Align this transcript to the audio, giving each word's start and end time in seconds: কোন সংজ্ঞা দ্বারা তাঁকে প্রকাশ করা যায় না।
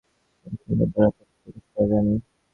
কোন 0.39 0.53
সংজ্ঞা 0.61 0.85
দ্বারা 0.87 1.09
তাঁকে 1.11 1.35
প্রকাশ 1.43 1.65
করা 1.67 1.85
যায় 1.89 2.03
না। 2.07 2.15